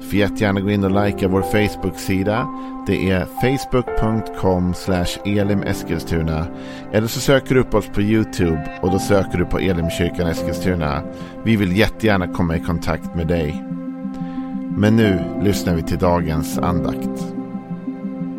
Får 0.00 0.14
jättegärna 0.14 0.60
gå 0.60 0.70
in 0.70 0.84
och 0.84 1.04
likea 1.04 1.28
vår 1.28 1.42
Facebook-sida. 1.42 2.48
Det 2.86 3.10
är 3.10 3.24
facebook.com 3.24 4.74
elimeskilstuna. 5.24 6.46
Eller 6.92 7.06
så 7.06 7.20
söker 7.20 7.54
du 7.54 7.60
upp 7.60 7.74
oss 7.74 7.86
på 7.86 8.02
YouTube 8.02 8.78
och 8.82 8.90
då 8.90 8.98
söker 8.98 9.38
du 9.38 9.44
på 9.44 9.58
Elimkyrkan 9.58 10.26
Eskilstuna. 10.26 11.02
Vi 11.44 11.56
vill 11.56 11.76
jättegärna 11.76 12.28
komma 12.28 12.56
i 12.56 12.60
kontakt 12.60 13.14
med 13.14 13.26
dig. 13.26 13.64
Men 14.76 14.96
nu 14.96 15.40
lyssnar 15.42 15.74
vi 15.74 15.82
till 15.82 15.98
dagens 15.98 16.58
andakt. 16.58 17.34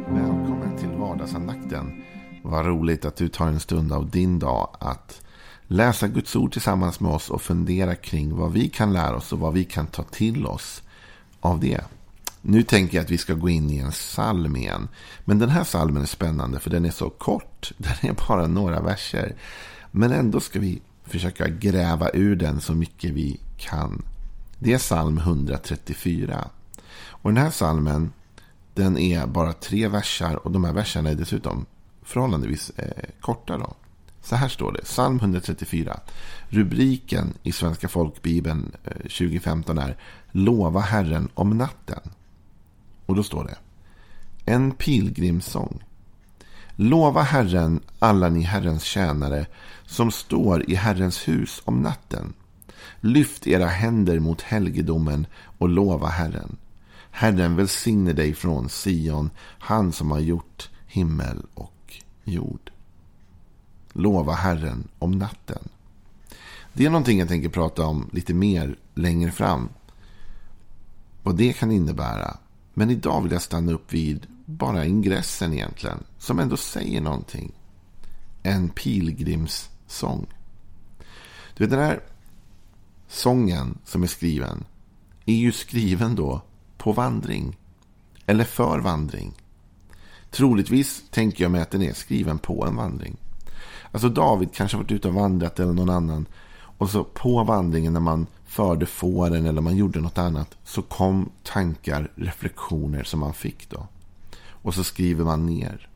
Välkommen 0.07 0.77
till 0.77 0.89
vardagsandakten. 0.89 2.03
Vad 2.43 2.65
roligt 2.65 3.05
att 3.05 3.15
du 3.15 3.27
tar 3.27 3.47
en 3.47 3.59
stund 3.59 3.93
av 3.93 4.09
din 4.09 4.39
dag 4.39 4.69
att 4.79 5.21
läsa 5.67 6.07
Guds 6.07 6.35
ord 6.35 6.51
tillsammans 6.51 6.99
med 6.99 7.11
oss 7.11 7.29
och 7.29 7.41
fundera 7.41 7.95
kring 7.95 8.35
vad 8.35 8.51
vi 8.51 8.69
kan 8.69 8.93
lära 8.93 9.15
oss 9.15 9.33
och 9.33 9.39
vad 9.39 9.53
vi 9.53 9.63
kan 9.63 9.87
ta 9.87 10.03
till 10.03 10.45
oss 10.45 10.83
av 11.41 11.59
det. 11.59 11.81
Nu 12.41 12.63
tänker 12.63 12.97
jag 12.97 13.03
att 13.03 13.11
vi 13.11 13.17
ska 13.17 13.33
gå 13.33 13.49
in 13.49 13.69
i 13.69 13.77
en 13.77 13.91
psalm 13.91 14.55
igen. 14.55 14.87
Men 15.25 15.39
den 15.39 15.49
här 15.49 15.63
psalmen 15.63 16.01
är 16.01 16.07
spännande 16.07 16.59
för 16.59 16.69
den 16.69 16.85
är 16.85 16.91
så 16.91 17.09
kort. 17.09 17.71
Den 17.77 18.11
är 18.11 18.27
bara 18.27 18.47
några 18.47 18.81
verser. 18.81 19.35
Men 19.91 20.11
ändå 20.11 20.39
ska 20.39 20.59
vi 20.59 20.81
försöka 21.03 21.47
gräva 21.47 22.09
ur 22.13 22.35
den 22.35 22.61
så 22.61 22.73
mycket 22.73 23.11
vi 23.11 23.39
kan. 23.57 24.01
Det 24.59 24.73
är 24.73 24.77
psalm 24.77 25.17
134. 25.17 26.47
Och 27.07 27.33
den 27.33 27.43
här 27.43 27.51
psalmen 27.51 28.11
den 28.73 28.97
är 28.97 29.27
bara 29.27 29.53
tre 29.53 29.87
versar 29.87 30.35
och 30.35 30.51
de 30.51 30.63
här 30.63 30.73
verserna 30.73 31.09
är 31.09 31.15
dessutom 31.15 31.65
förhållandevis 32.03 32.69
eh, 32.69 33.09
korta. 33.21 33.57
Då. 33.57 33.75
Så 34.21 34.35
här 34.35 34.47
står 34.47 34.71
det, 34.71 34.81
psalm 34.81 35.17
134. 35.17 35.99
Rubriken 36.49 37.33
i 37.43 37.51
Svenska 37.51 37.87
folkbibeln 37.87 38.71
eh, 38.83 38.91
2015 38.91 39.77
är 39.77 39.97
Lova 40.31 40.79
Herren 40.79 41.29
om 41.33 41.57
natten. 41.57 42.01
Och 43.05 43.15
då 43.15 43.23
står 43.23 43.43
det. 43.43 43.57
En 44.51 44.71
pilgrimssång. 44.71 45.83
Lova 46.75 47.21
Herren, 47.21 47.79
alla 47.99 48.29
ni 48.29 48.41
Herrens 48.41 48.83
tjänare, 48.83 49.45
som 49.85 50.11
står 50.11 50.69
i 50.69 50.75
Herrens 50.75 51.27
hus 51.27 51.61
om 51.65 51.81
natten. 51.81 52.33
Lyft 52.99 53.47
era 53.47 53.67
händer 53.67 54.19
mot 54.19 54.41
helgedomen 54.41 55.27
och 55.57 55.69
lova 55.69 56.07
Herren. 56.07 56.57
Herren 57.11 57.55
välsigne 57.55 58.13
dig 58.13 58.33
från 58.33 58.69
Sion, 58.69 59.29
han 59.59 59.91
som 59.91 60.11
har 60.11 60.19
gjort 60.19 60.69
himmel 60.87 61.45
och 61.53 61.93
jord. 62.23 62.71
Lova 63.99 64.33
Herren 64.33 64.87
om 64.99 65.11
natten. 65.11 65.69
Det 66.73 66.85
är 66.85 66.89
någonting 66.89 67.19
jag 67.19 67.27
tänker 67.27 67.49
prata 67.49 67.85
om 67.85 68.09
lite 68.11 68.33
mer 68.33 68.75
längre 68.95 69.31
fram. 69.31 69.69
Vad 71.23 71.35
det 71.35 71.53
kan 71.53 71.71
innebära. 71.71 72.37
Men 72.73 72.89
idag 72.89 73.21
vill 73.21 73.31
jag 73.31 73.41
stanna 73.41 73.71
upp 73.71 73.93
vid 73.93 74.27
bara 74.45 74.85
ingressen 74.85 75.53
egentligen. 75.53 76.03
Som 76.17 76.39
ändå 76.39 76.57
säger 76.57 77.01
någonting. 77.01 77.51
En 78.43 78.69
pilgrimssång. 78.69 80.25
Du 81.57 81.63
vet 81.63 81.71
den 81.71 81.79
här 81.79 82.03
sången 83.07 83.77
som 83.85 84.03
är 84.03 84.07
skriven. 84.07 84.63
Är 85.25 85.35
ju 85.35 85.51
skriven 85.51 86.15
då 86.15 86.41
på 86.77 86.91
vandring. 86.91 87.57
Eller 88.25 88.43
för 88.43 88.79
vandring. 88.79 89.33
Troligtvis 90.31 91.03
tänker 91.11 91.43
jag 91.43 91.51
mig 91.51 91.61
att 91.61 91.71
den 91.71 91.81
är 91.81 91.93
skriven 91.93 92.39
på 92.39 92.65
en 92.65 92.75
vandring. 92.75 93.17
Alltså 93.91 94.09
David 94.09 94.53
kanske 94.53 94.77
har 94.77 94.83
varit 94.83 94.91
ute 94.91 95.07
och 95.07 95.13
vandrat 95.13 95.59
eller 95.59 95.73
någon 95.73 95.89
annan. 95.89 96.25
Och 96.55 96.89
så 96.89 97.03
på 97.03 97.43
vandringen 97.43 97.93
när 97.93 97.99
man 97.99 98.27
förde 98.45 98.85
fåren 98.85 99.45
eller 99.45 99.61
man 99.61 99.77
gjorde 99.77 100.01
något 100.01 100.17
annat. 100.17 100.57
Så 100.63 100.81
kom 100.81 101.29
tankar, 101.43 102.11
reflektioner 102.15 103.03
som 103.03 103.19
man 103.19 103.33
fick 103.33 103.69
då. 103.69 103.87
Och 104.47 104.73
så 104.73 104.83
skriver 104.83 105.25
man 105.25 105.45
ner. 105.45 105.89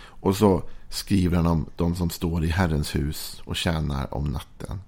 Och 0.00 0.36
så 0.36 0.62
skriver 0.88 1.36
han 1.36 1.46
om 1.46 1.66
de 1.76 1.94
som 1.94 2.10
står 2.10 2.44
i 2.44 2.48
Herrens 2.48 2.94
hus 2.94 3.42
och 3.44 3.56
tjänar 3.56 4.14
om 4.14 4.24
natten. 4.24 4.80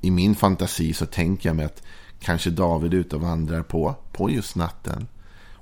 I 0.00 0.10
min 0.10 0.34
fantasi 0.34 0.92
så 0.92 1.06
tänker 1.06 1.48
jag 1.48 1.56
mig 1.56 1.64
att 1.64 1.82
kanske 2.20 2.50
David 2.50 2.94
är 2.94 2.98
ute 2.98 3.16
och 3.16 3.22
vandrar 3.22 3.62
på, 3.62 3.94
på 4.12 4.30
just 4.30 4.56
natten. 4.56 5.06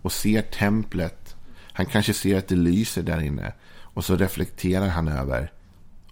Och 0.03 0.13
ser 0.13 0.43
templet. 0.43 1.37
Han 1.73 1.87
kanske 1.87 2.15
ser 2.15 2.39
att 2.39 2.49
det 2.49 2.57
lyser 2.57 3.03
där 3.03 3.21
inne. 3.21 3.53
Och 3.71 4.05
så 4.05 4.17
reflekterar 4.17 4.89
han 4.89 5.09
över. 5.09 5.53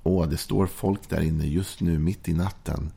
Åh, 0.08 0.28
det 0.28 0.36
står 0.36 0.66
folk 0.66 1.08
där 1.08 1.20
inne 1.20 1.46
just 1.46 1.80
nu 1.80 1.98
mitt 1.98 2.28
i 2.28 2.32
natten. 2.32 2.92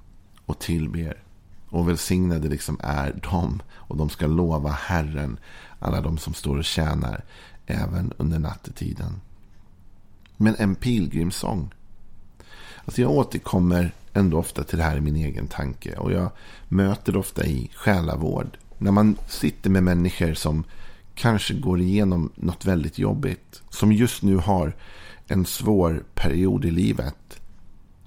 Och 0.45 0.59
tillber. 0.59 1.23
Och 1.69 1.89
välsignade 1.89 2.49
liksom 2.49 2.79
är 2.83 3.19
de. 3.31 3.61
Och 3.71 3.97
de 3.97 4.09
ska 4.09 4.27
lova 4.27 4.69
Herren. 4.69 5.37
Alla 5.79 6.01
de 6.01 6.17
som 6.17 6.33
står 6.33 6.57
och 6.57 6.65
tjänar. 6.65 7.23
Även 7.65 8.13
under 8.17 8.39
nattetiden. 8.39 9.21
Men 10.37 10.55
en 10.55 10.75
pilgrimssång. 10.75 11.73
Alltså 12.85 13.01
jag 13.01 13.11
återkommer 13.11 13.91
ändå 14.13 14.37
ofta 14.37 14.63
till 14.63 14.77
det 14.77 14.83
här 14.83 14.97
i 14.97 15.01
min 15.01 15.15
egen 15.15 15.47
tanke. 15.47 15.97
Och 15.97 16.11
jag 16.11 16.31
möter 16.67 17.11
det 17.11 17.19
ofta 17.19 17.45
i 17.45 17.71
själavård. 17.75 18.57
När 18.77 18.91
man 18.91 19.17
sitter 19.27 19.69
med 19.69 19.83
människor 19.83 20.33
som 20.33 20.63
kanske 21.15 21.53
går 21.53 21.81
igenom 21.81 22.31
något 22.35 22.65
väldigt 22.65 22.97
jobbigt. 22.97 23.61
Som 23.69 23.91
just 23.91 24.23
nu 24.23 24.35
har 24.35 24.73
en 25.31 25.45
svår 25.45 26.03
period 26.13 26.65
i 26.65 26.71
livet. 26.71 27.41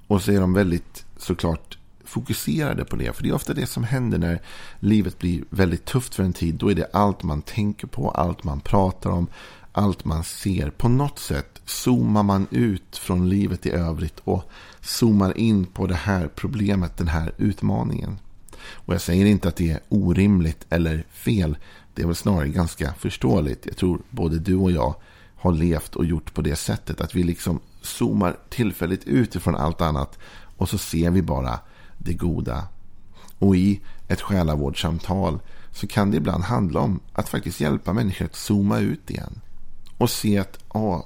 Och 0.06 0.22
så 0.22 0.32
är 0.32 0.40
de 0.40 0.52
väldigt 0.52 1.04
såklart 1.16 1.78
fokuserade 2.04 2.84
på 2.84 2.96
det. 2.96 3.16
För 3.16 3.22
det 3.22 3.28
är 3.28 3.34
ofta 3.34 3.54
det 3.54 3.66
som 3.66 3.84
händer 3.84 4.18
när 4.18 4.40
livet 4.80 5.18
blir 5.18 5.44
väldigt 5.50 5.84
tufft 5.84 6.14
för 6.14 6.22
en 6.22 6.32
tid. 6.32 6.54
Då 6.54 6.70
är 6.70 6.74
det 6.74 6.90
allt 6.92 7.22
man 7.22 7.42
tänker 7.42 7.86
på, 7.86 8.10
allt 8.10 8.44
man 8.44 8.60
pratar 8.60 9.10
om, 9.10 9.26
allt 9.72 10.04
man 10.04 10.24
ser. 10.24 10.70
På 10.70 10.88
något 10.88 11.18
sätt 11.18 11.62
zoomar 11.64 12.22
man 12.22 12.46
ut 12.50 12.96
från 12.96 13.28
livet 13.28 13.66
i 13.66 13.70
övrigt 13.70 14.20
och 14.24 14.50
zoomar 14.80 15.38
in 15.38 15.66
på 15.66 15.86
det 15.86 15.94
här 15.94 16.28
problemet, 16.34 16.96
den 16.96 17.08
här 17.08 17.32
utmaningen. 17.38 18.18
Och 18.72 18.94
jag 18.94 19.00
säger 19.00 19.26
inte 19.26 19.48
att 19.48 19.56
det 19.56 19.70
är 19.70 19.80
orimligt 19.88 20.66
eller 20.68 21.04
fel. 21.10 21.56
Det 21.94 22.02
är 22.02 22.06
väl 22.06 22.16
snarare 22.16 22.48
ganska 22.48 22.94
förståeligt. 22.94 23.66
Jag 23.66 23.76
tror 23.76 24.00
både 24.10 24.38
du 24.38 24.56
och 24.56 24.70
jag 24.70 24.94
har 25.44 25.52
levt 25.52 25.96
och 25.96 26.04
gjort 26.04 26.34
på 26.34 26.42
det 26.42 26.56
sättet. 26.56 27.00
Att 27.00 27.14
vi 27.14 27.22
liksom 27.22 27.60
zoomar 27.82 28.36
tillfälligt 28.48 29.04
ut 29.04 29.34
ifrån 29.34 29.54
allt 29.54 29.80
annat. 29.80 30.18
Och 30.56 30.68
så 30.68 30.78
ser 30.78 31.10
vi 31.10 31.22
bara 31.22 31.58
det 31.98 32.14
goda. 32.14 32.68
Och 33.38 33.56
i 33.56 33.80
ett 34.08 34.20
själavårdssamtal 34.20 35.40
så 35.72 35.86
kan 35.86 36.10
det 36.10 36.16
ibland 36.16 36.44
handla 36.44 36.80
om 36.80 37.00
att 37.12 37.28
faktiskt 37.28 37.60
hjälpa 37.60 37.92
människor 37.92 38.24
att 38.24 38.36
zooma 38.36 38.78
ut 38.78 39.10
igen. 39.10 39.40
Och 39.98 40.10
se 40.10 40.38
att 40.38 40.58
ah, 40.68 41.02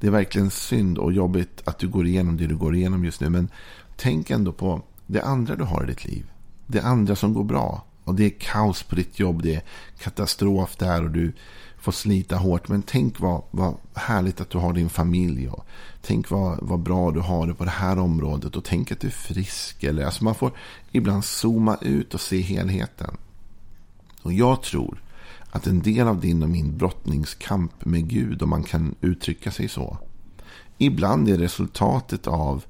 det 0.00 0.06
är 0.06 0.10
verkligen 0.10 0.50
synd 0.50 0.98
och 0.98 1.12
jobbigt 1.12 1.62
att 1.64 1.78
du 1.78 1.88
går 1.88 2.06
igenom 2.06 2.36
det 2.36 2.46
du 2.46 2.56
går 2.56 2.74
igenom 2.74 3.04
just 3.04 3.20
nu. 3.20 3.30
Men 3.30 3.48
tänk 3.96 4.30
ändå 4.30 4.52
på 4.52 4.82
det 5.06 5.22
andra 5.22 5.56
du 5.56 5.64
har 5.64 5.84
i 5.84 5.86
ditt 5.86 6.04
liv. 6.04 6.26
Det 6.66 6.80
andra 6.80 7.16
som 7.16 7.34
går 7.34 7.44
bra. 7.44 7.84
Och 8.04 8.14
det 8.14 8.24
är 8.24 8.30
kaos 8.38 8.82
på 8.82 8.94
ditt 8.94 9.18
jobb. 9.18 9.42
Det 9.42 9.54
är 9.54 9.62
katastrof 9.98 10.76
där 10.76 11.04
och 11.04 11.10
du 11.10 11.32
får 11.78 11.92
slita 11.92 12.36
hårt. 12.36 12.68
Men 12.68 12.82
tänk 12.82 13.20
vad, 13.20 13.42
vad 13.50 13.74
härligt 13.94 14.40
att 14.40 14.50
du 14.50 14.58
har 14.58 14.72
din 14.72 14.88
familj. 14.88 15.48
Och 15.48 15.66
tänk 16.02 16.30
vad, 16.30 16.58
vad 16.62 16.80
bra 16.80 17.10
du 17.10 17.20
har 17.20 17.46
det 17.46 17.54
på 17.54 17.64
det 17.64 17.70
här 17.70 17.98
området. 17.98 18.56
Och 18.56 18.64
tänk 18.64 18.92
att 18.92 19.00
du 19.00 19.06
är 19.06 19.10
frisk. 19.10 19.84
Eller, 19.84 20.04
alltså 20.04 20.24
man 20.24 20.34
får 20.34 20.52
ibland 20.92 21.24
zooma 21.24 21.78
ut 21.80 22.14
och 22.14 22.20
se 22.20 22.40
helheten. 22.40 23.16
Och 24.22 24.32
jag 24.32 24.62
tror 24.62 25.02
att 25.50 25.66
en 25.66 25.82
del 25.82 26.08
av 26.08 26.20
din 26.20 26.42
och 26.42 26.50
min 26.50 26.78
brottningskamp 26.78 27.84
med 27.84 28.08
Gud, 28.08 28.42
om 28.42 28.50
man 28.50 28.62
kan 28.62 28.94
uttrycka 29.00 29.50
sig 29.50 29.68
så, 29.68 29.98
ibland 30.78 31.28
är 31.28 31.38
resultatet 31.38 32.26
av 32.26 32.64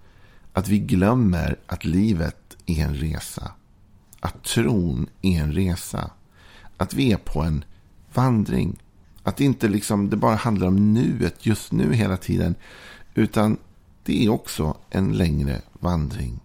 att 0.53 0.69
vi 0.69 0.79
glömmer 0.79 1.57
att 1.67 1.85
livet 1.85 2.57
är 2.67 2.85
en 2.85 2.95
resa. 2.95 3.53
Att 4.21 4.45
tron 4.45 5.09
är 5.23 5.41
en 5.41 5.53
resa. 5.53 6.11
Att 6.77 6.95
vi 6.95 7.13
är 7.13 7.17
på 7.17 7.43
en 7.43 7.65
vandring. 8.15 8.79
Att 9.27 9.37
det 9.37 9.45
inte 9.45 9.69
liksom, 9.69 10.11
det 10.11 10.17
bara 10.17 10.35
handlar 10.35 10.67
om 10.67 10.95
nuet 10.95 11.47
just 11.47 11.73
nu 11.73 11.93
hela 11.93 12.17
tiden. 12.17 12.55
Utan 13.15 13.57
det 14.05 14.25
är 14.25 14.29
också 14.29 14.77
en 14.91 15.13
längre 15.13 15.61
vandring. 15.73 16.41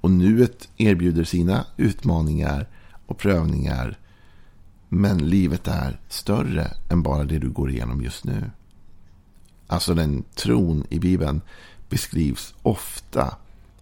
Och 0.00 0.10
nuet 0.10 0.68
erbjuder 0.76 1.24
sina 1.24 1.66
utmaningar 1.76 2.68
och 3.06 3.18
prövningar. 3.18 3.98
Men 4.88 5.28
livet 5.28 5.68
är 5.68 6.00
större 6.08 6.70
än 6.90 7.02
bara 7.02 7.24
det 7.24 7.38
du 7.38 7.50
går 7.50 7.70
igenom 7.70 8.02
just 8.02 8.24
nu. 8.24 8.50
Alltså 9.66 9.94
den 9.94 10.24
tron 10.34 10.84
i 10.88 10.98
Bibeln 10.98 11.40
beskrivs 11.88 12.54
ofta 12.62 13.36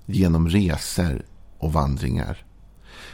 genom 0.07 0.49
resor 0.49 1.25
och 1.59 1.73
vandringar. 1.73 2.45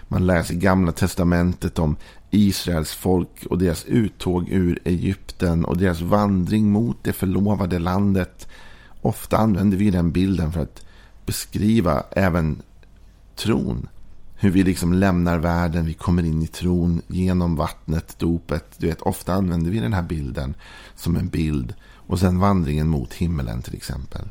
Man 0.08 0.26
läser 0.26 0.54
gamla 0.54 0.92
testamentet 0.92 1.78
om 1.78 1.96
Israels 2.30 2.92
folk 2.94 3.46
och 3.50 3.58
deras 3.58 3.84
uttåg 3.84 4.48
ur 4.48 4.78
Egypten 4.84 5.64
och 5.64 5.76
deras 5.76 6.00
vandring 6.00 6.72
mot 6.72 7.04
det 7.04 7.12
förlovade 7.12 7.78
landet. 7.78 8.48
Ofta 9.02 9.36
använder 9.38 9.76
vi 9.76 9.90
den 9.90 10.12
bilden 10.12 10.52
för 10.52 10.60
att 10.60 10.84
beskriva 11.26 12.04
även 12.10 12.62
tron. 13.36 13.88
Hur 14.34 14.50
vi 14.50 14.62
liksom 14.62 14.92
lämnar 14.92 15.38
världen, 15.38 15.86
vi 15.86 15.94
kommer 15.94 16.22
in 16.22 16.42
i 16.42 16.46
tron 16.46 17.02
genom 17.06 17.56
vattnet, 17.56 18.18
dopet. 18.18 18.64
Du 18.78 18.86
vet, 18.86 19.00
ofta 19.00 19.34
använder 19.34 19.70
vi 19.70 19.78
den 19.78 19.92
här 19.92 20.02
bilden 20.02 20.54
som 20.94 21.16
en 21.16 21.28
bild. 21.28 21.74
Och 21.92 22.18
sen 22.18 22.38
vandringen 22.38 22.88
mot 22.88 23.14
himmelen 23.14 23.62
till 23.62 23.74
exempel. 23.74 24.28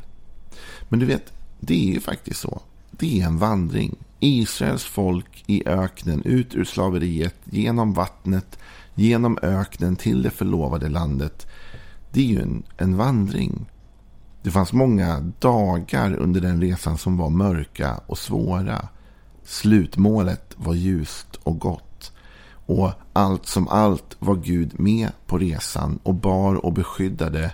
Men 0.88 1.00
du 1.00 1.06
vet, 1.06 1.32
det 1.60 1.88
är 1.88 1.94
ju 1.94 2.00
faktiskt 2.00 2.40
så. 2.40 2.60
Det 2.90 3.20
är 3.20 3.26
en 3.26 3.38
vandring. 3.38 3.96
Israels 4.20 4.84
folk 4.84 5.44
i 5.46 5.68
öknen, 5.68 6.22
ut 6.24 6.54
ur 6.54 6.64
slaveriet, 6.64 7.34
genom 7.44 7.92
vattnet, 7.92 8.58
genom 8.94 9.38
öknen 9.42 9.96
till 9.96 10.22
det 10.22 10.30
förlovade 10.30 10.88
landet. 10.88 11.46
Det 12.12 12.20
är 12.20 12.24
ju 12.24 12.42
en, 12.42 12.62
en 12.76 12.96
vandring. 12.96 13.66
Det 14.42 14.50
fanns 14.50 14.72
många 14.72 15.32
dagar 15.38 16.14
under 16.14 16.40
den 16.40 16.60
resan 16.60 16.98
som 16.98 17.16
var 17.16 17.30
mörka 17.30 18.00
och 18.06 18.18
svåra. 18.18 18.88
Slutmålet 19.44 20.54
var 20.56 20.74
ljust 20.74 21.36
och 21.42 21.58
gott. 21.58 22.12
Och 22.66 22.90
allt 23.12 23.46
som 23.46 23.68
allt 23.68 24.16
var 24.18 24.36
Gud 24.36 24.80
med 24.80 25.08
på 25.26 25.38
resan 25.38 25.98
och 26.02 26.14
bar 26.14 26.54
och 26.54 26.72
beskyddade. 26.72 27.52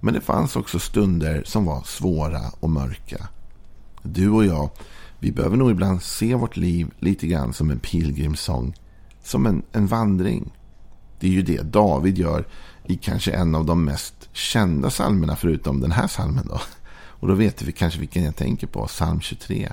Men 0.00 0.14
det 0.14 0.20
fanns 0.20 0.56
också 0.56 0.78
stunder 0.78 1.42
som 1.46 1.64
var 1.64 1.82
svåra 1.82 2.42
och 2.60 2.70
mörka. 2.70 3.28
Du 4.02 4.30
och 4.30 4.44
jag, 4.44 4.70
vi 5.18 5.32
behöver 5.32 5.56
nog 5.56 5.70
ibland 5.70 6.02
se 6.02 6.34
vårt 6.34 6.56
liv 6.56 6.90
lite 6.98 7.26
grann 7.26 7.52
som 7.52 7.70
en 7.70 7.78
pilgrimssång. 7.78 8.74
Som 9.22 9.46
en, 9.46 9.62
en 9.72 9.86
vandring. 9.86 10.52
Det 11.20 11.26
är 11.26 11.30
ju 11.30 11.42
det 11.42 11.62
David 11.62 12.18
gör 12.18 12.46
i 12.84 12.96
kanske 12.96 13.32
en 13.32 13.54
av 13.54 13.64
de 13.64 13.84
mest 13.84 14.28
kända 14.32 14.90
psalmerna 14.90 15.36
förutom 15.36 15.80
den 15.80 15.92
här 15.92 16.08
psalmen. 16.08 16.46
Då. 16.48 16.60
Och 17.20 17.28
då 17.28 17.34
vet 17.34 17.62
vi 17.62 17.72
kanske 17.72 18.00
vilken 18.00 18.24
jag 18.24 18.36
tänker 18.36 18.66
på, 18.66 18.86
psalm 18.86 19.20
23. 19.20 19.72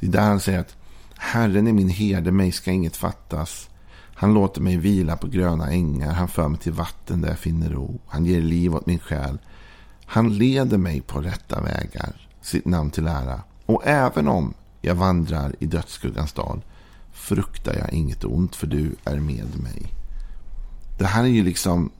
Det 0.00 0.06
är 0.06 0.10
där 0.10 0.20
han 0.20 0.40
säger 0.40 0.60
att 0.60 0.76
Herren 1.16 1.66
är 1.66 1.72
min 1.72 1.88
herde, 1.88 2.32
mig 2.32 2.52
ska 2.52 2.70
inget 2.70 2.96
fattas. 2.96 3.68
Han 4.14 4.34
låter 4.34 4.60
mig 4.60 4.76
vila 4.76 5.16
på 5.16 5.26
gröna 5.26 5.70
ängar, 5.70 6.12
han 6.12 6.28
för 6.28 6.48
mig 6.48 6.60
till 6.60 6.72
vatten 6.72 7.20
där 7.20 7.28
jag 7.28 7.38
finner 7.38 7.70
ro. 7.70 8.00
Han 8.06 8.26
ger 8.26 8.40
liv 8.40 8.74
åt 8.74 8.86
min 8.86 8.98
själ. 8.98 9.38
Han 10.06 10.38
leder 10.38 10.78
mig 10.78 11.00
på 11.00 11.20
rätta 11.20 11.60
vägar, 11.60 12.28
sitt 12.42 12.66
namn 12.66 12.90
till 12.90 13.06
ära. 13.06 13.40
Och 13.66 13.86
även 13.86 14.28
om 14.28 14.54
jag 14.80 14.94
vandrar 14.94 15.54
i 15.58 15.66
dödsskuggans 15.66 16.32
dal 16.32 16.60
fruktar 17.12 17.74
jag 17.74 17.92
inget 17.92 18.24
ont 18.24 18.56
för 18.56 18.66
du 18.66 18.96
är 19.04 19.16
med 19.16 19.58
mig. 19.62 19.92
Det 20.98 21.06
här 21.06 21.22
är 21.22 21.28
ju 21.28 21.44
liksom 21.44 21.90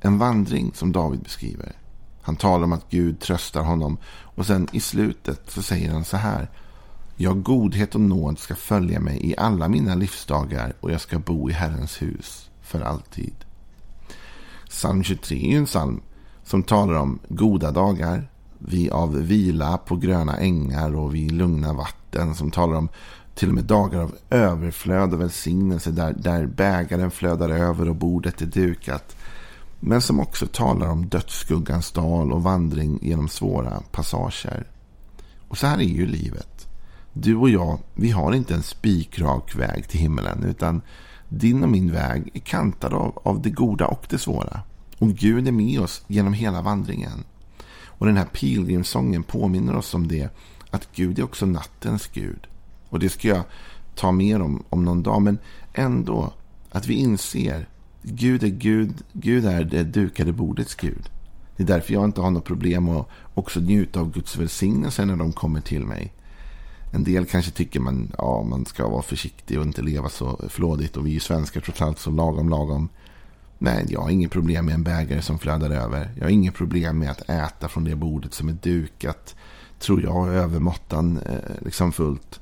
en 0.00 0.18
vandring 0.18 0.70
som 0.74 0.92
David 0.92 1.20
beskriver. 1.20 1.72
Han 2.22 2.36
talar 2.36 2.64
om 2.64 2.72
att 2.72 2.90
Gud 2.90 3.20
tröstar 3.20 3.62
honom 3.62 3.98
och 4.06 4.46
sen 4.46 4.68
i 4.72 4.80
slutet 4.80 5.50
så 5.50 5.62
säger 5.62 5.92
han 5.92 6.04
så 6.04 6.16
här. 6.16 6.50
Ja, 7.16 7.32
godhet 7.32 7.94
och 7.94 8.00
nåd 8.00 8.38
ska 8.38 8.54
följa 8.54 9.00
mig 9.00 9.30
i 9.30 9.36
alla 9.36 9.68
mina 9.68 9.94
livsdagar 9.94 10.72
och 10.80 10.92
jag 10.92 11.00
ska 11.00 11.18
bo 11.18 11.50
i 11.50 11.52
Herrens 11.52 12.02
hus 12.02 12.50
för 12.62 12.80
alltid. 12.80 13.34
Psalm 14.68 15.02
23 15.02 15.52
är 15.52 15.58
en 15.58 15.66
psalm 15.66 16.00
som 16.44 16.62
talar 16.62 16.94
om 16.94 17.18
goda 17.28 17.70
dagar, 17.70 18.30
vi 18.58 18.90
av 18.90 19.16
vila 19.16 19.78
på 19.78 19.96
gröna 19.96 20.36
ängar 20.36 20.96
och 20.96 21.14
vid 21.14 21.32
lugna 21.32 21.72
vatten 21.72 22.34
som 22.34 22.50
talar 22.50 22.76
om 22.76 22.88
till 23.34 23.48
och 23.48 23.54
med 23.54 23.64
dagar 23.64 24.00
av 24.00 24.14
överflöd 24.30 25.14
och 25.14 25.20
välsignelse 25.20 25.90
där, 25.90 26.12
där 26.12 26.46
bägaren 26.46 27.10
flödar 27.10 27.48
över 27.48 27.88
och 27.88 27.96
bordet 27.96 28.42
är 28.42 28.46
dukat. 28.46 29.16
Men 29.80 30.00
som 30.00 30.20
också 30.20 30.46
talar 30.46 30.88
om 30.88 31.06
dödsskuggans 31.06 31.92
dal 31.92 32.32
och 32.32 32.42
vandring 32.42 32.98
genom 33.02 33.28
svåra 33.28 33.82
passager. 33.92 34.66
Och 35.48 35.58
så 35.58 35.66
här 35.66 35.78
är 35.78 35.82
ju 35.82 36.06
livet. 36.06 36.66
Du 37.12 37.36
och 37.36 37.50
jag, 37.50 37.78
vi 37.94 38.10
har 38.10 38.32
inte 38.32 38.54
en 38.54 38.62
spikrak 38.62 39.56
väg 39.56 39.88
till 39.88 40.00
himmelen 40.00 40.44
utan 40.44 40.82
din 41.28 41.62
och 41.62 41.68
min 41.68 41.92
väg 41.92 42.30
är 42.34 42.40
kantad 42.40 42.94
av, 42.94 43.18
av 43.24 43.42
det 43.42 43.50
goda 43.50 43.86
och 43.86 44.06
det 44.08 44.18
svåra. 44.18 44.60
Och 44.98 45.08
Gud 45.08 45.48
är 45.48 45.52
med 45.52 45.80
oss 45.80 46.04
genom 46.06 46.32
hela 46.32 46.62
vandringen. 46.62 47.24
Och 47.98 48.06
den 48.06 48.16
här 48.16 48.24
pilgrimssången 48.24 49.22
påminner 49.22 49.76
oss 49.76 49.94
om 49.94 50.08
det. 50.08 50.28
Att 50.70 50.88
Gud 50.94 51.18
är 51.18 51.22
också 51.22 51.46
nattens 51.46 52.06
Gud. 52.06 52.46
Och 52.88 52.98
det 52.98 53.08
ska 53.08 53.28
jag 53.28 53.42
ta 53.94 54.12
mer 54.12 54.42
om 54.42 54.64
om 54.68 54.84
någon 54.84 55.02
dag. 55.02 55.22
Men 55.22 55.38
ändå 55.72 56.32
att 56.70 56.86
vi 56.86 56.94
inser. 56.94 57.68
Gud 58.02 58.42
är 58.42 58.48
Gud. 58.48 58.94
Gud 59.12 59.44
är 59.44 59.64
det 59.64 59.84
dukade 59.84 60.32
bordets 60.32 60.74
Gud. 60.74 61.10
Det 61.56 61.62
är 61.62 61.66
därför 61.66 61.92
jag 61.92 62.04
inte 62.04 62.20
har 62.20 62.30
något 62.30 62.44
problem 62.44 62.88
att 62.88 63.08
också 63.34 63.60
njuta 63.60 64.00
av 64.00 64.12
Guds 64.12 64.36
välsignelse 64.36 65.04
när 65.04 65.16
de 65.16 65.32
kommer 65.32 65.60
till 65.60 65.84
mig. 65.84 66.12
En 66.92 67.04
del 67.04 67.26
kanske 67.26 67.50
tycker 67.50 67.80
man, 67.80 68.12
ja, 68.18 68.42
man 68.42 68.66
ska 68.66 68.88
vara 68.88 69.02
försiktig 69.02 69.58
och 69.58 69.64
inte 69.64 69.82
leva 69.82 70.08
så 70.08 70.40
flådigt. 70.48 70.96
Och 70.96 71.06
vi 71.06 71.16
är 71.16 71.20
svenskar 71.20 71.60
trots 71.60 71.82
allt 71.82 71.98
så 71.98 72.10
lagom 72.10 72.48
lagom. 72.48 72.88
Nej, 73.58 73.86
jag 73.88 74.00
har 74.00 74.10
inget 74.10 74.30
problem 74.30 74.66
med 74.66 74.74
en 74.74 74.82
bägare 74.82 75.22
som 75.22 75.38
flödar 75.38 75.70
över. 75.70 76.10
Jag 76.16 76.24
har 76.24 76.30
inget 76.30 76.54
problem 76.54 76.98
med 76.98 77.10
att 77.10 77.30
äta 77.30 77.68
från 77.68 77.84
det 77.84 77.96
bordet 77.96 78.34
som 78.34 78.48
är 78.48 78.52
dukat. 78.52 79.34
Tror 79.78 80.02
jag 80.02 80.28
övermåttan 80.28 81.18
eh, 81.18 81.64
liksom 81.64 81.92
fullt. 81.92 82.40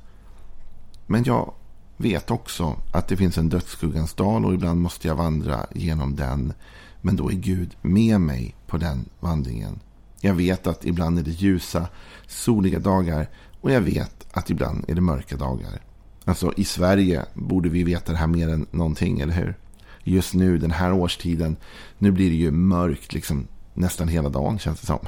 Men 1.07 1.23
jag 1.23 1.53
vet 1.97 2.31
också 2.31 2.75
att 2.91 3.07
det 3.07 3.17
finns 3.17 3.37
en 3.37 3.49
dödsskuggans 3.49 4.13
dal 4.13 4.45
och 4.45 4.53
ibland 4.53 4.81
måste 4.81 5.07
jag 5.07 5.15
vandra 5.15 5.65
genom 5.73 6.15
den. 6.15 6.53
Men 7.01 7.15
då 7.15 7.31
är 7.31 7.35
Gud 7.35 7.75
med 7.81 8.21
mig 8.21 8.55
på 8.67 8.77
den 8.77 9.09
vandringen. 9.19 9.79
Jag 10.21 10.33
vet 10.33 10.67
att 10.67 10.85
ibland 10.85 11.19
är 11.19 11.23
det 11.23 11.31
ljusa, 11.31 11.87
soliga 12.27 12.79
dagar 12.79 13.29
och 13.61 13.71
jag 13.71 13.81
vet 13.81 14.27
att 14.31 14.49
ibland 14.49 14.85
är 14.87 14.95
det 14.95 15.01
mörka 15.01 15.37
dagar. 15.37 15.81
Alltså 16.25 16.53
i 16.57 16.63
Sverige 16.63 17.25
borde 17.33 17.69
vi 17.69 17.83
veta 17.83 18.11
det 18.11 18.17
här 18.17 18.27
mer 18.27 18.49
än 18.49 18.65
någonting, 18.71 19.19
eller 19.19 19.33
hur? 19.33 19.55
Just 20.05 20.33
nu, 20.33 20.57
den 20.57 20.71
här 20.71 20.93
årstiden. 20.93 21.55
Nu 21.97 22.11
blir 22.11 22.29
det 22.29 22.35
ju 22.35 22.51
mörkt 22.51 23.13
liksom 23.13 23.47
nästan 23.73 24.07
hela 24.07 24.29
dagen 24.29 24.59
känns 24.59 24.79
det 24.79 24.87
som. 24.87 24.99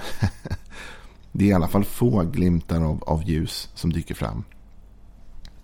det 1.32 1.46
är 1.46 1.50
i 1.50 1.54
alla 1.54 1.68
fall 1.68 1.84
få 1.84 2.24
glimtar 2.24 2.82
av, 2.82 3.04
av 3.04 3.30
ljus 3.30 3.70
som 3.74 3.94
dyker 3.94 4.16
fram. 4.16 4.44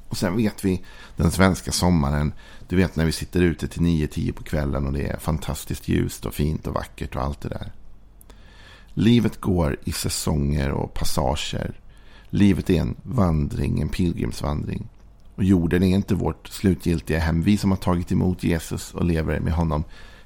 Och 0.10 0.18
sen 0.18 0.38
vet 0.38 0.66
vi 0.66 0.82
den 1.16 1.32
svenska 1.32 1.72
sommaren. 1.72 2.34
Du 2.68 2.76
vet 2.76 2.96
när 2.96 3.06
vi 3.06 3.12
sitter 3.12 3.42
ute 3.42 3.68
till 3.68 3.82
9-10 3.82 4.32
på 4.32 4.44
kvällen 4.44 4.88
och 4.88 4.94
det 4.94 5.08
är 5.08 5.18
fantastiskt 5.18 5.88
ljust 5.88 6.26
och 6.26 6.34
fint 6.34 6.68
och 6.68 6.74
vackert 6.74 7.16
och 7.16 7.22
allt 7.22 7.42
det 7.42 7.50
där. 7.50 7.72
Livet 8.94 9.42
går 9.42 9.78
i 9.84 9.92
säsonger 9.92 10.72
och 10.72 10.94
passager. 10.94 11.80
Livet 12.30 12.70
är 12.70 12.82
en 12.82 12.96
vandring, 13.04 13.82
en 13.82 13.90
pilgrimsvandring. 13.90 14.90
Och 15.36 15.44
jorden 15.44 15.84
är 15.84 15.96
inte 15.96 16.16
vårt 16.16 16.48
slutgiltiga 16.48 17.20
hem. 17.20 17.42
Vi 17.42 17.58
som 17.58 17.72
har 17.72 17.78
tagit 17.78 18.12
emot 18.12 18.44
Jesus 18.44 18.94
och 18.94 19.06
lever 19.06 19.40
med 19.40 19.54
honom. 19.54 19.84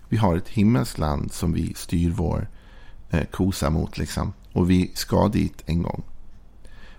Vi 0.10 0.18
har 0.18 0.38
ett 0.38 0.50
himmelskt 0.50 0.98
land 0.98 1.32
som 1.32 1.54
vi 1.54 1.74
styr 1.74 2.10
vår 2.10 2.50
eh, 3.10 3.26
kosa 3.26 3.70
mot. 3.70 3.98
Liksom. 3.98 4.34
Och 4.54 4.70
vi 4.70 4.92
ska 4.94 5.28
dit 5.28 5.64
en 5.66 5.82
gång. 5.82 6.04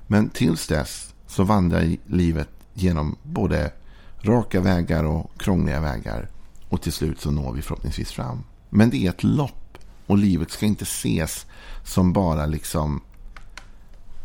Men 0.07 0.29
tills 0.29 0.67
dess 0.67 1.15
så 1.27 1.45
vandrar 1.45 1.97
livet 2.07 2.49
genom 2.75 3.17
både 3.23 3.73
raka 4.21 4.61
vägar 4.61 5.05
och 5.05 5.31
krångliga 5.38 5.81
vägar. 5.81 6.29
Och 6.69 6.83
till 6.83 6.93
slut 6.93 7.21
så 7.21 7.31
når 7.31 7.53
vi 7.53 7.62
förhoppningsvis 7.62 8.12
fram. 8.12 8.45
Men 8.71 8.91
det 8.91 9.07
är 9.07 9.11
ett 9.11 9.25
lopp. 9.25 9.79
Och 10.07 10.19
livet 10.19 10.50
ska 10.50 10.67
inte 10.67 10.83
ses 10.83 11.47
som 11.85 12.12
bara 12.12 12.47
liksom 12.47 13.00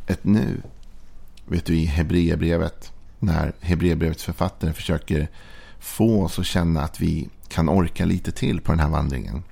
ett 0.08 0.24
nu. 0.24 0.62
Vet 1.46 1.66
du 1.66 1.76
i 1.76 1.86
Hebreerbrevet 1.86 2.93
när 3.24 3.54
Hebreerbrevets 3.60 4.24
författare 4.24 4.74
försöker 4.74 5.30
få 5.80 6.24
oss 6.24 6.40
att 6.40 6.46
känna 6.46 6.82
att 6.82 7.00
vi 7.00 7.30
kan 7.48 7.70
orka 7.70 8.06
lite 8.06 8.32
till 8.32 8.62
på 8.62 8.72
den 8.72 8.80
här 8.80 8.90
vandringen. 8.90 9.44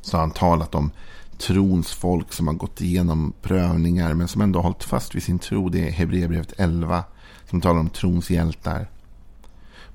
Så 0.00 0.16
har 0.16 0.20
han 0.20 0.30
talat 0.30 0.74
om 0.74 0.90
trons 1.38 1.92
folk 1.92 2.32
som 2.32 2.46
har 2.46 2.54
gått 2.54 2.80
igenom 2.80 3.32
prövningar 3.42 4.14
men 4.14 4.28
som 4.28 4.40
ändå 4.40 4.58
har 4.58 4.62
hållit 4.62 4.84
fast 4.84 5.14
vid 5.14 5.22
sin 5.22 5.38
tro. 5.38 5.68
Det 5.68 5.88
är 5.88 5.92
Hebreerbrevet 5.92 6.52
11 6.58 7.04
som 7.50 7.60
talar 7.60 7.80
om 7.80 7.90
trons 7.90 8.30
hjältar. 8.30 8.90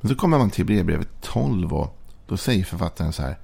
Men 0.01 0.09
så 0.09 0.15
kommer 0.15 0.37
man 0.37 0.49
till 0.49 0.63
Hebreerbrevet 0.63 1.09
12 1.21 1.73
och 1.73 1.97
då 2.27 2.37
säger 2.37 2.63
författaren 2.63 3.13
så 3.13 3.21
här 3.21 3.39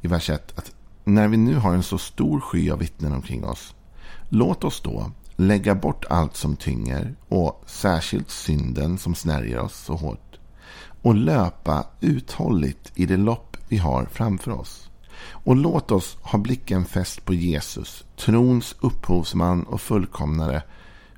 i 0.00 0.08
vers 0.08 0.30
1 0.30 0.58
att 0.58 0.72
när 1.04 1.28
vi 1.28 1.36
nu 1.36 1.54
har 1.54 1.74
en 1.74 1.82
så 1.82 1.98
stor 1.98 2.40
sky 2.40 2.70
av 2.70 2.78
vittnen 2.78 3.12
omkring 3.12 3.44
oss 3.44 3.74
låt 4.28 4.64
oss 4.64 4.80
då 4.80 5.10
lägga 5.40 5.74
bort 5.74 6.04
allt 6.10 6.36
som 6.36 6.56
tynger 6.56 7.14
och 7.28 7.64
särskilt 7.66 8.30
synden 8.30 8.98
som 8.98 9.14
snärjer 9.14 9.58
oss 9.58 9.76
så 9.76 9.94
hårt 9.94 10.38
och 11.02 11.14
löpa 11.14 11.86
uthålligt 12.00 12.92
i 12.94 13.06
det 13.06 13.16
lopp 13.16 13.56
vi 13.68 13.76
har 13.76 14.04
framför 14.04 14.50
oss. 14.50 14.90
Och 15.28 15.56
låt 15.56 15.90
oss 15.90 16.16
ha 16.22 16.38
blicken 16.38 16.84
fäst 16.84 17.24
på 17.24 17.34
Jesus, 17.34 18.04
trons 18.16 18.76
upphovsman 18.80 19.62
och 19.62 19.80
fullkomnare. 19.80 20.62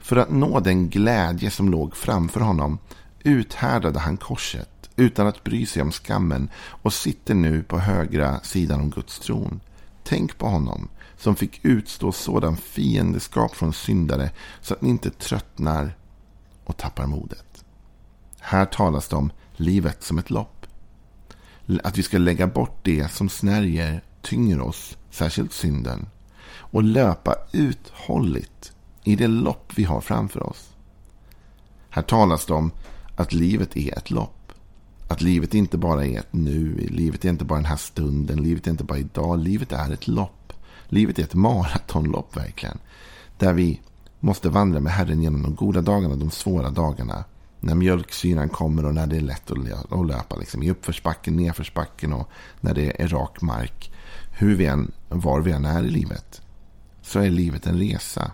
För 0.03 0.17
att 0.17 0.31
nå 0.31 0.61
den 0.61 0.89
glädje 0.89 1.51
som 1.51 1.71
låg 1.71 1.97
framför 1.97 2.41
honom 2.41 2.79
uthärdade 3.25 3.99
han 3.99 4.17
korset 4.17 4.91
utan 4.97 5.27
att 5.27 5.45
bry 5.45 5.67
sig 5.67 5.83
om 5.83 5.93
skammen 5.93 6.49
och 6.57 6.93
sitter 6.93 7.35
nu 7.35 7.63
på 7.63 7.79
högra 7.79 8.41
sidan 8.41 8.81
om 8.81 8.91
Guds 8.91 9.19
tron. 9.19 9.61
Tänk 10.05 10.39
på 10.39 10.47
honom 10.47 10.89
som 11.21 11.37
fick 11.37 11.65
utstå 11.65 12.13
sådan 12.13 12.57
fiendeskap 12.57 13.55
från 13.55 13.73
syndare 13.73 14.31
så 14.61 14.75
att 14.75 14.83
ni 14.83 14.89
inte 14.89 15.11
tröttnar 15.11 15.97
och 16.65 16.77
tappar 16.77 17.07
modet. 17.07 17.65
Här 18.39 18.67
talas 18.67 19.09
det 19.09 19.17
om 19.17 19.33
livet 19.57 20.03
som 20.03 20.19
ett 20.19 20.31
lopp. 20.31 20.67
Att 21.85 21.99
vi 21.99 22.03
ska 22.03 22.19
lägga 22.19 22.47
bort 22.47 22.79
det 22.83 23.13
som 23.13 23.29
snärjer, 23.29 24.05
tynger 24.23 24.61
oss, 24.61 24.97
särskilt 25.11 25.53
synden. 25.53 26.09
Och 26.53 26.83
löpa 26.83 27.35
uthålligt 27.53 28.73
i 29.05 29.17
det 29.17 29.29
lopp 29.29 29.73
vi 29.77 29.85
har 29.85 30.01
framför 30.01 30.43
oss. 30.43 30.69
Här 31.91 32.03
talas 32.03 32.47
det 32.47 32.55
om 32.55 32.71
att 33.17 33.33
livet 33.33 33.77
är 33.77 33.99
ett 33.99 34.11
lopp. 34.11 34.53
Att 35.09 35.21
livet 35.21 35.55
inte 35.55 35.79
bara 35.79 36.07
är 36.07 36.19
ett 36.19 36.33
nu, 36.33 36.89
livet 36.91 37.25
är 37.25 37.29
inte 37.29 37.45
bara 37.45 37.59
den 37.59 37.65
här 37.65 37.77
stunden, 37.77 38.43
livet 38.43 38.67
är 38.67 38.71
inte 38.71 38.85
bara 38.85 38.99
idag. 38.99 39.39
Livet 39.39 39.73
är 39.73 39.93
ett 39.93 40.09
lopp. 40.09 40.40
Livet 40.93 41.19
är 41.19 41.23
ett 41.23 41.35
maratonlopp 41.35 42.37
verkligen. 42.37 42.79
Där 43.39 43.53
vi 43.53 43.81
måste 44.21 44.49
vandra 44.49 44.81
med 44.81 44.93
Herren 44.93 45.23
genom 45.23 45.43
de 45.43 45.55
goda 45.55 45.81
dagarna 45.81 46.15
och 46.15 46.21
de 46.21 46.31
svåra 46.31 46.71
dagarna. 46.71 47.25
När 47.61 47.75
mjölksyran 47.75 48.49
kommer 48.49 48.85
och 48.87 48.95
när 48.95 49.07
det 49.07 49.17
är 49.17 49.21
lätt 49.21 49.51
att 49.51 50.07
löpa. 50.07 50.37
Liksom, 50.37 50.63
I 50.63 50.71
uppförsbacken, 50.71 51.37
nedförsbacken 51.37 52.13
och 52.13 52.29
när 52.61 52.75
det 52.75 53.03
är 53.03 53.09
rak 53.09 53.41
mark. 53.41 53.93
Hur 54.39 54.55
vi 54.55 54.67
än, 54.67 54.93
var 55.09 55.41
vi 55.41 55.53
än 55.53 55.65
är 55.65 55.85
i 55.85 55.91
livet. 55.91 56.43
Så 57.03 57.21
är 57.21 57.31
livet 57.31 57.67
en 57.67 57.79
resa. 57.79 58.33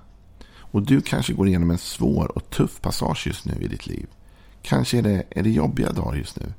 Och 0.59 0.83
du 0.83 1.01
kanske 1.01 1.33
går 1.33 1.49
igenom 1.49 1.71
en 1.71 1.79
svår 1.79 2.37
och 2.37 2.51
tuff 2.51 2.81
passage 2.81 3.27
just 3.27 3.45
nu 3.45 3.55
i 3.61 3.69
ditt 3.69 3.87
liv. 3.87 4.07
Kanske 4.63 4.99
är 4.99 5.03
det, 5.03 5.23
är 5.31 5.43
det 5.43 5.51
jobbiga 5.51 5.93
dagar 5.93 6.15
just 6.15 6.41
nu. 6.41 6.53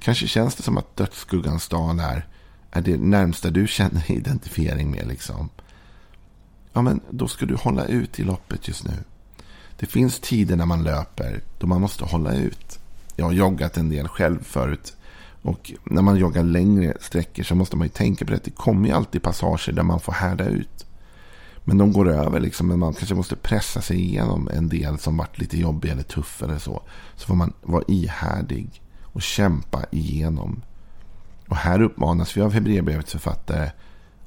Kanske 0.00 0.26
känns 0.26 0.54
det 0.54 0.62
som 0.62 0.78
att 0.78 0.96
dödsskuggans 0.96 1.68
dal 1.68 2.00
är, 2.00 2.26
är 2.70 2.82
det 2.82 2.96
närmsta 2.96 3.50
du 3.50 3.66
känner 3.66 4.10
identifiering 4.12 4.90
med. 4.90 5.06
Liksom. 5.06 5.48
Ja, 6.72 6.82
men 6.82 7.00
då 7.10 7.28
ska 7.28 7.46
du 7.46 7.54
hålla 7.54 7.84
ut 7.84 8.20
i 8.20 8.24
loppet 8.24 8.68
just 8.68 8.84
nu. 8.84 8.94
Det 9.78 9.86
finns 9.86 10.20
tider 10.20 10.56
när 10.56 10.66
man 10.66 10.84
löper 10.84 11.40
då 11.58 11.66
man 11.66 11.80
måste 11.80 12.04
hålla 12.04 12.34
ut. 12.34 12.78
Jag 13.16 13.24
har 13.24 13.32
joggat 13.32 13.76
en 13.76 13.88
del 13.88 14.08
själv 14.08 14.42
förut. 14.42 14.96
Och 15.42 15.72
när 15.84 16.02
man 16.02 16.16
joggar 16.16 16.42
längre 16.42 16.94
sträckor 17.00 17.42
så 17.42 17.54
måste 17.54 17.76
man 17.76 17.84
ju 17.84 17.88
tänka 17.88 18.24
på 18.24 18.30
det. 18.30 18.44
Det 18.44 18.50
kommer 18.50 18.88
ju 18.88 18.94
alltid 18.94 19.22
passager 19.22 19.72
där 19.72 19.82
man 19.82 20.00
får 20.00 20.12
härda 20.12 20.44
ut. 20.44 20.86
Men 21.64 21.78
de 21.78 21.92
går 21.92 22.08
över 22.08 22.40
liksom. 22.40 22.66
Men 22.66 22.78
man 22.78 22.94
kanske 22.94 23.14
måste 23.14 23.36
pressa 23.36 23.80
sig 23.80 24.00
igenom 24.00 24.48
en 24.52 24.68
del 24.68 24.98
som 24.98 25.16
varit 25.16 25.38
lite 25.38 25.58
jobbig 25.60 25.90
eller 25.90 26.02
tuff 26.02 26.42
eller 26.42 26.58
så. 26.58 26.82
Så 27.16 27.26
får 27.26 27.34
man 27.34 27.52
vara 27.62 27.84
ihärdig 27.88 28.82
och 29.02 29.22
kämpa 29.22 29.84
igenom. 29.90 30.62
Och 31.48 31.56
här 31.56 31.82
uppmanas 31.82 32.36
vi 32.36 32.40
av 32.40 32.52
Hebreerbrevets 32.52 33.12
författare 33.12 33.70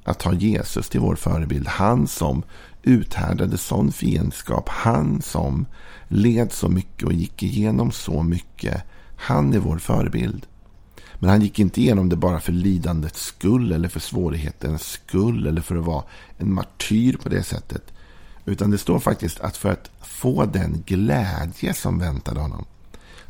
att 0.03 0.19
ta 0.19 0.33
Jesus 0.33 0.89
till 0.89 0.99
vår 0.99 1.15
förebild. 1.15 1.67
Han 1.67 2.07
som 2.07 2.43
uthärdade 2.83 3.57
sån 3.57 3.91
fiendskap. 3.91 4.69
Han 4.69 5.21
som 5.21 5.65
led 6.07 6.51
så 6.51 6.69
mycket 6.69 7.03
och 7.03 7.13
gick 7.13 7.43
igenom 7.43 7.91
så 7.91 8.23
mycket. 8.23 8.83
Han 9.15 9.53
är 9.53 9.59
vår 9.59 9.77
förebild. 9.77 10.45
Men 11.19 11.29
han 11.29 11.41
gick 11.41 11.59
inte 11.59 11.81
igenom 11.81 12.09
det 12.09 12.15
bara 12.15 12.39
för 12.39 12.51
lidandets 12.51 13.21
skull 13.21 13.71
eller 13.71 13.89
för 13.89 13.99
svårighetens 13.99 14.81
skull 14.81 15.47
eller 15.47 15.61
för 15.61 15.75
att 15.75 15.85
vara 15.85 16.03
en 16.37 16.53
martyr 16.53 17.17
på 17.23 17.29
det 17.29 17.43
sättet. 17.43 17.93
Utan 18.45 18.71
det 18.71 18.77
står 18.77 18.99
faktiskt 18.99 19.39
att 19.39 19.57
för 19.57 19.71
att 19.71 19.91
få 20.01 20.45
den 20.45 20.83
glädje 20.85 21.73
som 21.73 21.99
väntade 21.99 22.39
honom. 22.39 22.65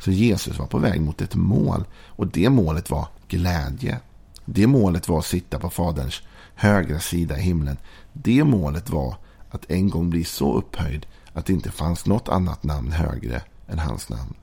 Så 0.04 0.10
Jesus 0.10 0.58
var 0.58 0.66
på 0.66 0.78
väg 0.78 1.00
mot 1.00 1.22
ett 1.22 1.34
mål. 1.34 1.84
Och 2.06 2.26
det 2.26 2.50
målet 2.50 2.90
var 2.90 3.08
glädje. 3.28 4.00
Det 4.44 4.66
målet 4.66 5.08
var 5.08 5.18
att 5.18 5.26
sitta 5.26 5.58
på 5.58 5.70
Faderns 5.70 6.22
högra 6.54 7.00
sida 7.00 7.38
i 7.38 7.40
himlen. 7.40 7.76
Det 8.12 8.44
målet 8.44 8.90
var 8.90 9.16
att 9.50 9.70
en 9.70 9.90
gång 9.90 10.10
bli 10.10 10.24
så 10.24 10.54
upphöjd 10.54 11.06
att 11.32 11.46
det 11.46 11.52
inte 11.52 11.70
fanns 11.70 12.06
något 12.06 12.28
annat 12.28 12.62
namn 12.62 12.92
högre 12.92 13.42
än 13.68 13.78
hans 13.78 14.08
namn. 14.08 14.34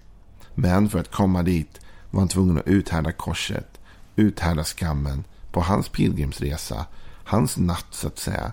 Men 0.56 0.90
för 0.90 1.00
att 1.00 1.12
komma 1.12 1.44
dit 1.44 1.80
var 2.12 2.20
han 2.20 2.28
tvungen 2.28 2.58
att 2.58 2.68
uthärda 2.68 3.12
korset, 3.12 3.80
uthärda 4.16 4.64
skammen 4.64 5.24
på 5.52 5.62
hans 5.62 5.90
pilgrimsresa, 5.90 6.86
hans 7.24 7.58
natt 7.58 7.88
så 7.92 8.08
att 8.08 8.20
säga. 8.20 8.52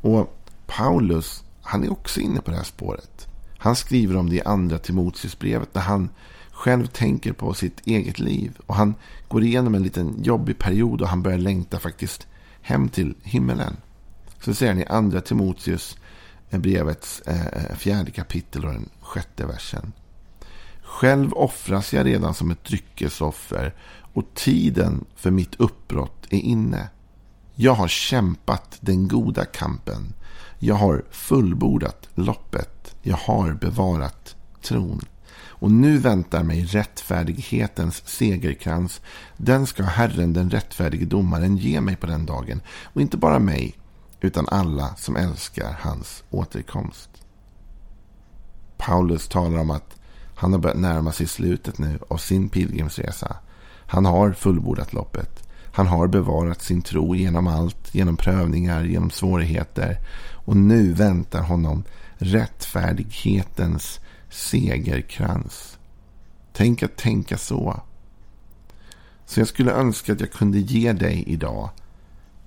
Och 0.00 0.38
Paulus, 0.66 1.44
han 1.62 1.84
är 1.84 1.92
också 1.92 2.20
inne 2.20 2.40
på 2.40 2.50
det 2.50 2.56
här 2.56 2.64
spåret. 2.64 3.28
Han 3.64 3.76
skriver 3.76 4.16
om 4.16 4.30
det 4.30 4.36
i 4.36 4.42
andra 4.42 4.78
Timoteusbrevet 4.78 5.74
när 5.74 5.82
han 5.82 6.08
själv 6.50 6.86
tänker 6.86 7.32
på 7.32 7.54
sitt 7.54 7.86
eget 7.86 8.18
liv. 8.18 8.58
Och 8.66 8.74
han 8.74 8.94
går 9.28 9.42
igenom 9.42 9.74
en 9.74 9.82
liten 9.82 10.22
jobbig 10.22 10.58
period 10.58 11.02
och 11.02 11.08
han 11.08 11.22
börjar 11.22 11.38
längta 11.38 11.78
faktiskt 11.78 12.26
hem 12.62 12.88
till 12.88 13.14
himmelen. 13.22 13.76
Så 14.40 14.54
säger 14.54 14.72
han 14.72 14.82
i 14.82 14.86
andra 14.86 15.20
Timoteus 15.20 15.96
brevets 16.50 17.20
eh, 17.20 17.76
fjärde 17.76 18.10
kapitel 18.10 18.64
och 18.64 18.72
den 18.72 18.88
sjätte 19.00 19.46
versen. 19.46 19.92
Själv 20.82 21.32
offras 21.32 21.94
jag 21.94 22.06
redan 22.06 22.34
som 22.34 22.50
ett 22.50 22.64
dryckesoffer 22.64 23.74
och 24.12 24.34
tiden 24.34 25.04
för 25.16 25.30
mitt 25.30 25.54
uppbrott 25.54 26.26
är 26.30 26.40
inne. 26.40 26.88
Jag 27.56 27.74
har 27.74 27.88
kämpat 27.88 28.78
den 28.80 29.08
goda 29.08 29.44
kampen. 29.44 30.14
Jag 30.58 30.74
har 30.74 31.04
fullbordat 31.10 32.08
loppet. 32.14 32.96
Jag 33.02 33.16
har 33.16 33.52
bevarat 33.52 34.36
tron. 34.62 35.00
Och 35.36 35.70
nu 35.70 35.98
väntar 35.98 36.42
mig 36.42 36.64
rättfärdighetens 36.64 38.02
segerkrans. 38.08 39.00
Den 39.36 39.66
ska 39.66 39.82
Herren, 39.82 40.32
den 40.32 40.50
rättfärdige 40.50 41.04
domaren, 41.04 41.56
ge 41.56 41.80
mig 41.80 41.96
på 41.96 42.06
den 42.06 42.26
dagen. 42.26 42.60
Och 42.82 43.00
inte 43.00 43.16
bara 43.16 43.38
mig, 43.38 43.78
utan 44.20 44.48
alla 44.48 44.94
som 44.96 45.16
älskar 45.16 45.76
hans 45.80 46.24
återkomst. 46.30 47.10
Paulus 48.76 49.28
talar 49.28 49.58
om 49.58 49.70
att 49.70 49.96
han 50.34 50.52
har 50.52 50.60
börjat 50.60 50.78
närma 50.78 51.12
sig 51.12 51.26
slutet 51.26 51.78
nu 51.78 51.98
av 52.08 52.16
sin 52.16 52.48
pilgrimsresa. 52.48 53.36
Han 53.86 54.04
har 54.04 54.32
fullbordat 54.32 54.92
loppet. 54.92 55.43
Han 55.74 55.86
har 55.86 56.06
bevarat 56.06 56.62
sin 56.62 56.82
tro 56.82 57.14
genom 57.14 57.46
allt, 57.46 57.94
genom 57.94 58.16
prövningar, 58.16 58.84
genom 58.84 59.10
svårigheter. 59.10 59.98
Och 60.46 60.56
nu 60.56 60.92
väntar 60.92 61.42
honom 61.42 61.84
rättfärdighetens 62.16 64.00
segerkrans. 64.30 65.78
Tänk 66.52 66.82
att 66.82 66.96
tänka 66.96 67.38
så. 67.38 67.80
Så 69.26 69.40
jag 69.40 69.48
skulle 69.48 69.72
önska 69.72 70.12
att 70.12 70.20
jag 70.20 70.32
kunde 70.32 70.58
ge 70.58 70.92
dig 70.92 71.24
idag 71.26 71.70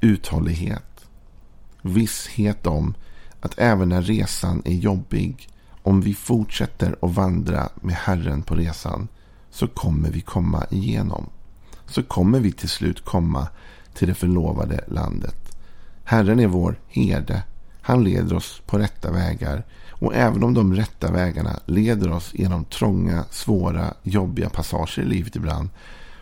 uthållighet. 0.01 1.07
Visshet 1.81 2.67
om 2.67 2.93
att 3.41 3.59
även 3.59 3.89
när 3.89 4.01
resan 4.01 4.61
är 4.65 4.73
jobbig 4.73 5.49
om 5.83 6.01
vi 6.01 6.13
fortsätter 6.13 6.95
att 7.01 7.15
vandra 7.15 7.69
med 7.75 7.95
Herren 7.95 8.43
på 8.43 8.55
resan 8.55 9.07
så 9.51 9.67
kommer 9.67 10.09
vi 10.09 10.21
komma 10.21 10.65
igenom. 10.69 11.29
Så 11.87 12.03
kommer 12.03 12.39
vi 12.39 12.51
till 12.51 12.69
slut 12.69 13.05
komma 13.05 13.47
till 13.93 14.07
det 14.07 14.13
förlovade 14.13 14.83
landet. 14.87 15.57
Herren 16.03 16.39
är 16.39 16.47
vår 16.47 16.79
herde. 16.87 17.43
Han 17.81 18.03
leder 18.03 18.35
oss 18.35 18.61
på 18.65 18.77
rätta 18.77 19.11
vägar. 19.11 19.65
Och 19.89 20.15
även 20.15 20.43
om 20.43 20.53
de 20.53 20.75
rätta 20.75 21.11
vägarna 21.11 21.59
leder 21.65 22.11
oss 22.11 22.31
genom 22.33 22.65
trånga, 22.65 23.25
svåra, 23.31 23.93
jobbiga 24.03 24.49
passager 24.49 25.01
i 25.01 25.05
livet 25.05 25.35
ibland. 25.35 25.69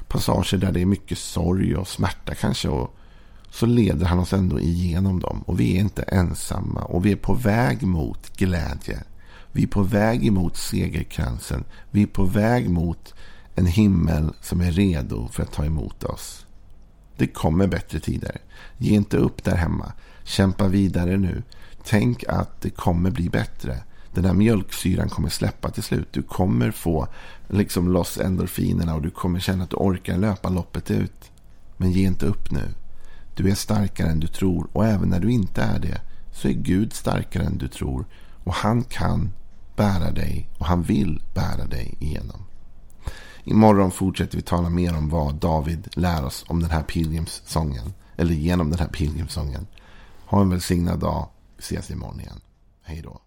Passager 0.07 0.57
där 0.57 0.71
det 0.71 0.81
är 0.81 0.85
mycket 0.85 1.17
sorg 1.17 1.75
och 1.75 1.87
smärta 1.87 2.35
kanske. 2.35 2.69
Och 2.69 2.95
så 3.49 3.65
leder 3.65 4.05
han 4.05 4.19
oss 4.19 4.33
ändå 4.33 4.59
igenom 4.59 5.19
dem. 5.19 5.43
Och 5.45 5.59
vi 5.59 5.75
är 5.75 5.79
inte 5.79 6.01
ensamma. 6.01 6.81
Och 6.81 7.05
vi 7.05 7.11
är 7.11 7.15
på 7.15 7.33
väg 7.33 7.83
mot 7.83 8.37
glädje. 8.37 9.03
Vi 9.51 9.63
är 9.63 9.67
på 9.67 9.83
väg 9.83 10.27
emot 10.27 10.57
segerkransen. 10.57 11.63
Vi 11.91 12.03
är 12.03 12.07
på 12.07 12.23
väg 12.23 12.69
mot 12.69 13.13
en 13.55 13.65
himmel 13.65 14.33
som 14.41 14.61
är 14.61 14.71
redo 14.71 15.27
för 15.27 15.43
att 15.43 15.51
ta 15.51 15.65
emot 15.65 16.03
oss. 16.03 16.45
Det 17.17 17.27
kommer 17.27 17.67
bättre 17.67 17.99
tider. 17.99 18.37
Ge 18.77 18.95
inte 18.95 19.17
upp 19.17 19.43
där 19.43 19.55
hemma. 19.55 19.93
Kämpa 20.23 20.67
vidare 20.67 21.17
nu. 21.17 21.43
Tänk 21.83 22.23
att 22.27 22.61
det 22.61 22.69
kommer 22.69 23.11
bli 23.11 23.29
bättre. 23.29 23.83
Den 24.13 24.25
här 24.25 24.33
mjölksyran 24.33 25.09
kommer 25.09 25.29
släppa 25.29 25.69
till 25.69 25.83
slut. 25.83 26.07
Du 26.11 26.21
kommer 26.21 26.71
få 26.71 27.07
liksom 27.47 27.89
loss 27.89 28.17
endorfinerna 28.17 28.95
och 28.95 29.01
du 29.01 29.09
kommer 29.09 29.39
känna 29.39 29.63
att 29.63 29.69
du 29.69 29.75
orkar 29.75 30.17
löpa 30.17 30.49
loppet 30.49 30.91
ut. 30.91 31.31
Men 31.77 31.91
ge 31.91 32.07
inte 32.07 32.25
upp 32.25 32.51
nu. 32.51 32.73
Du 33.35 33.49
är 33.49 33.55
starkare 33.55 34.09
än 34.09 34.19
du 34.19 34.27
tror 34.27 34.67
och 34.73 34.85
även 34.85 35.09
när 35.09 35.19
du 35.19 35.31
inte 35.31 35.61
är 35.61 35.79
det 35.79 36.01
så 36.31 36.47
är 36.47 36.53
Gud 36.53 36.93
starkare 36.93 37.43
än 37.43 37.57
du 37.57 37.67
tror 37.67 38.05
och 38.43 38.53
han 38.53 38.83
kan 38.83 39.31
bära 39.75 40.11
dig 40.11 40.49
och 40.57 40.65
han 40.65 40.83
vill 40.83 41.21
bära 41.33 41.65
dig 41.65 41.95
igenom. 41.99 42.45
Imorgon 43.47 43.91
fortsätter 43.91 44.37
vi 44.37 44.41
tala 44.41 44.69
mer 44.69 44.97
om 44.97 45.09
vad 45.09 45.35
David 45.35 45.87
lär 45.95 46.25
oss 46.25 46.45
om 46.47 46.61
den 46.61 46.71
här 46.71 46.83
pilgrimssången. 46.83 47.93
Eller 48.17 48.33
genom 48.33 48.69
den 48.69 48.79
här 48.79 48.87
pilgrimssången. 48.87 49.67
Ha 50.25 50.41
en 50.41 50.49
välsignad 50.49 50.99
dag. 50.99 51.29
Vi 51.57 51.63
ses 51.63 51.91
imorgon 51.91 52.19
igen. 52.19 52.41
Hej 52.83 53.01
då. 53.01 53.19